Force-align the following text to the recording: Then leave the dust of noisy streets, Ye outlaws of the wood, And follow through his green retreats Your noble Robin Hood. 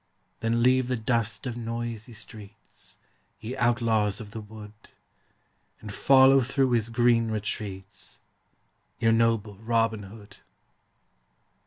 Then 0.39 0.63
leave 0.63 0.87
the 0.87 0.95
dust 0.97 1.45
of 1.45 1.55
noisy 1.55 2.13
streets, 2.13 2.97
Ye 3.39 3.55
outlaws 3.55 4.19
of 4.19 4.31
the 4.31 4.41
wood, 4.41 4.73
And 5.79 5.93
follow 5.93 6.41
through 6.41 6.71
his 6.71 6.89
green 6.89 7.29
retreats 7.29 8.17
Your 8.97 9.11
noble 9.11 9.57
Robin 9.57 10.01
Hood. 10.01 10.37